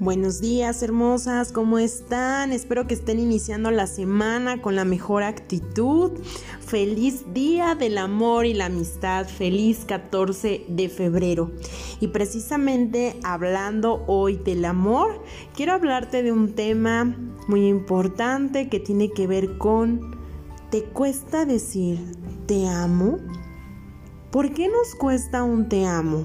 [0.00, 2.52] Buenos días, hermosas, ¿cómo están?
[2.52, 6.12] Espero que estén iniciando la semana con la mejor actitud.
[6.60, 11.50] Feliz día del amor y la amistad, feliz 14 de febrero.
[12.00, 15.22] Y precisamente hablando hoy del amor,
[15.54, 17.14] quiero hablarte de un tema
[17.46, 20.16] muy importante que tiene que ver con
[20.70, 21.98] ¿te cuesta decir
[22.46, 23.18] te amo?
[24.30, 26.24] ¿Por qué nos cuesta un te amo?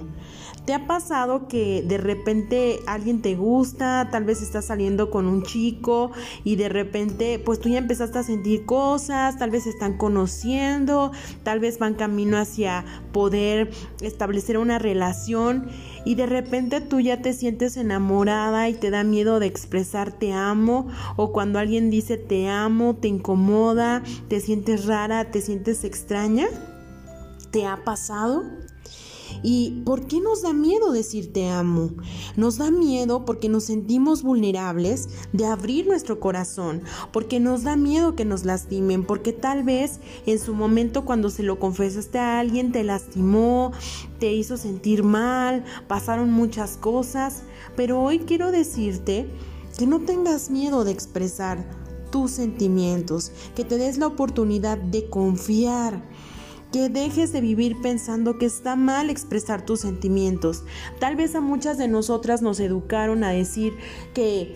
[0.66, 5.44] ¿Te ha pasado que de repente alguien te gusta, tal vez estás saliendo con un
[5.44, 6.12] chico
[6.44, 11.12] y de repente pues tú ya empezaste a sentir cosas, tal vez están conociendo,
[11.44, 13.70] tal vez van camino hacia poder
[14.02, 15.68] establecer una relación
[16.04, 20.34] y de repente tú ya te sientes enamorada y te da miedo de expresar te
[20.34, 26.48] amo o cuando alguien dice te amo, te incomoda, te sientes rara, te sientes extraña?
[27.52, 28.65] ¿Te ha pasado?
[29.48, 31.92] ¿Y por qué nos da miedo decir te amo?
[32.36, 36.82] Nos da miedo porque nos sentimos vulnerables de abrir nuestro corazón,
[37.14, 41.44] porque nos da miedo que nos lastimen, porque tal vez en su momento cuando se
[41.44, 43.72] lo confesaste a alguien te lastimó,
[44.18, 47.44] te hizo sentir mal, pasaron muchas cosas,
[47.76, 49.30] pero hoy quiero decirte
[49.78, 51.64] que no tengas miedo de expresar
[52.10, 56.02] tus sentimientos, que te des la oportunidad de confiar
[56.76, 60.66] que dejes de vivir pensando que está mal expresar tus sentimientos.
[61.00, 63.72] Tal vez a muchas de nosotras nos educaron a decir
[64.14, 64.54] que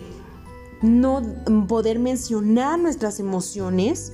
[0.82, 1.22] no
[1.66, 4.12] poder mencionar nuestras emociones,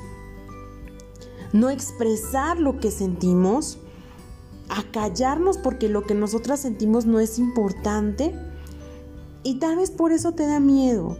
[1.53, 3.79] no expresar lo que sentimos,
[4.69, 8.33] a callarnos porque lo que nosotras sentimos no es importante.
[9.43, 11.17] Y tal vez por eso te da miedo.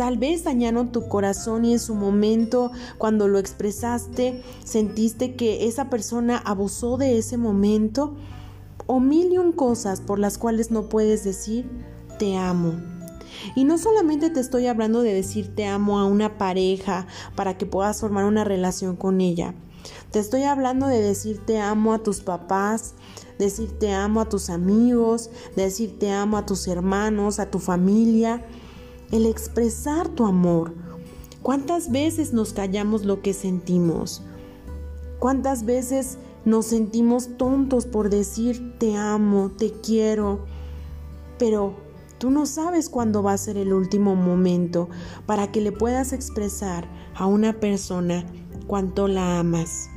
[0.00, 5.90] Tal vez dañaron tu corazón y en su momento, cuando lo expresaste, sentiste que esa
[5.90, 8.14] persona abusó de ese momento.
[8.86, 11.68] O mil y un cosas por las cuales no puedes decir
[12.18, 12.80] te amo.
[13.54, 17.06] Y no solamente te estoy hablando de decir te amo a una pareja
[17.36, 19.54] para que puedas formar una relación con ella.
[20.12, 22.94] Te estoy hablando de decir te amo a tus papás,
[23.38, 28.42] decir te amo a tus amigos, decir te amo a tus hermanos, a tu familia
[29.10, 30.74] el expresar tu amor.
[31.42, 34.22] ¿Cuántas veces nos callamos lo que sentimos?
[35.18, 40.44] ¿Cuántas veces nos sentimos tontos por decir te amo, te quiero?
[41.38, 41.74] Pero
[42.18, 44.88] tú no sabes cuándo va a ser el último momento
[45.26, 48.26] para que le puedas expresar a una persona
[48.66, 49.88] cuánto la amas.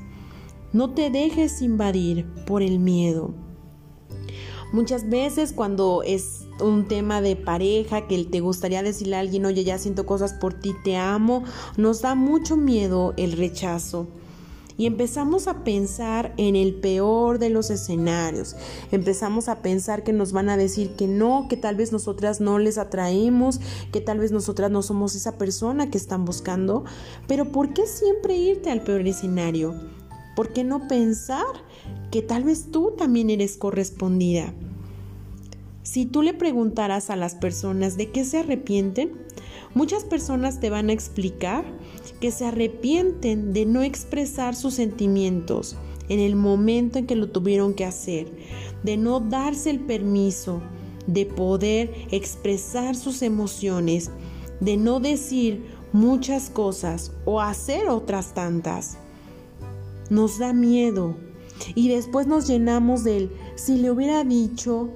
[0.71, 3.33] No te dejes invadir por el miedo.
[4.73, 9.63] Muchas veces cuando es un tema de pareja que te gustaría decirle a alguien, oye,
[9.63, 11.43] ya siento cosas por ti, te amo,
[11.77, 14.07] nos da mucho miedo el rechazo.
[14.75, 18.55] Y empezamos a pensar en el peor de los escenarios.
[18.91, 22.57] Empezamos a pensar que nos van a decir que no, que tal vez nosotras no
[22.57, 26.83] les atraemos, que tal vez nosotras no somos esa persona que están buscando.
[27.27, 29.75] Pero ¿por qué siempre irte al peor escenario?
[30.35, 31.45] ¿Por qué no pensar
[32.13, 34.53] que tal vez tú también eres correspondida?
[35.81, 39.13] Si tú le preguntaras a las personas de qué se arrepienten,
[39.73, 41.65] muchas personas te van a explicar
[42.21, 45.75] que se arrepienten de no expresar sus sentimientos
[46.07, 48.31] en el momento en que lo tuvieron que hacer,
[48.83, 50.61] de no darse el permiso
[51.07, 54.11] de poder expresar sus emociones,
[54.59, 58.99] de no decir muchas cosas o hacer otras tantas
[60.11, 61.15] nos da miedo
[61.75, 64.89] y después nos llenamos del si le hubiera dicho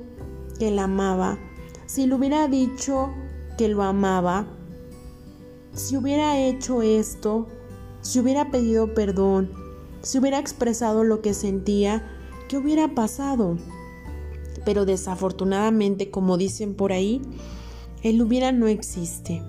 [0.59, 1.37] que la amaba,
[1.85, 3.11] si le hubiera dicho
[3.57, 4.47] que lo amaba,
[5.73, 7.47] si hubiera hecho esto,
[8.01, 9.51] si hubiera pedido perdón,
[10.01, 12.07] si hubiera expresado lo que sentía,
[12.47, 13.57] ¿qué hubiera pasado?
[14.65, 17.21] Pero desafortunadamente, como dicen por ahí,
[18.03, 19.43] el hubiera no existe.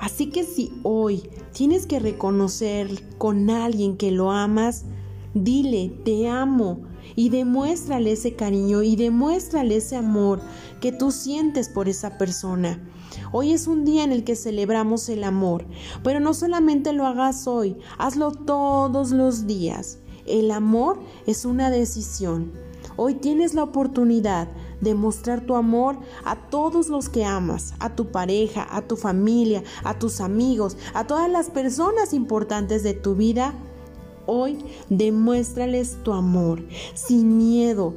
[0.00, 4.84] Así que si hoy tienes que reconocer con alguien que lo amas,
[5.34, 6.80] dile, te amo
[7.16, 10.40] y demuéstrale ese cariño y demuéstrale ese amor
[10.80, 12.80] que tú sientes por esa persona.
[13.32, 15.66] Hoy es un día en el que celebramos el amor,
[16.02, 19.98] pero no solamente lo hagas hoy, hazlo todos los días.
[20.26, 22.52] El amor es una decisión.
[22.96, 24.48] Hoy tienes la oportunidad
[24.80, 29.64] de mostrar tu amor a todos los que amas, a tu pareja, a tu familia,
[29.82, 33.54] a tus amigos, a todas las personas importantes de tu vida.
[34.26, 36.62] Hoy demuéstrales tu amor
[36.94, 37.94] sin miedo.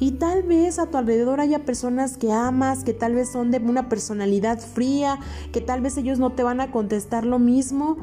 [0.00, 3.58] Y tal vez a tu alrededor haya personas que amas, que tal vez son de
[3.58, 5.18] una personalidad fría,
[5.52, 7.96] que tal vez ellos no te van a contestar lo mismo,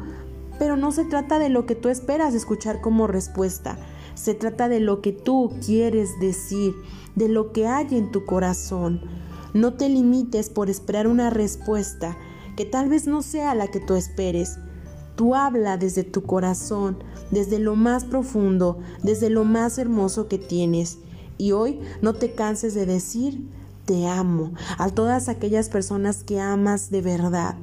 [0.59, 3.77] pero no se trata de lo que tú esperas escuchar como respuesta.
[4.13, 6.73] Se trata de lo que tú quieres decir,
[7.15, 9.01] de lo que hay en tu corazón.
[9.53, 12.17] No te limites por esperar una respuesta
[12.57, 14.57] que tal vez no sea la que tú esperes.
[15.15, 16.97] Tú habla desde tu corazón,
[17.31, 20.99] desde lo más profundo, desde lo más hermoso que tienes.
[21.37, 23.47] Y hoy no te canses de decir,
[23.85, 27.55] te amo a todas aquellas personas que amas de verdad.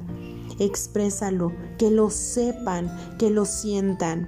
[0.59, 4.27] Exprésalo, que lo sepan, que lo sientan.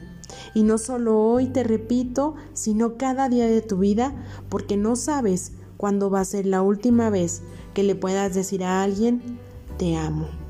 [0.54, 4.14] Y no solo hoy te repito, sino cada día de tu vida,
[4.50, 7.42] porque no sabes cuándo va a ser la última vez
[7.74, 9.40] que le puedas decir a alguien,
[9.78, 10.45] te amo.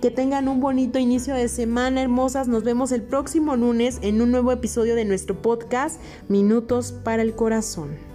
[0.00, 2.48] Que tengan un bonito inicio de semana, hermosas.
[2.48, 7.34] Nos vemos el próximo lunes en un nuevo episodio de nuestro podcast, Minutos para el
[7.34, 8.13] Corazón.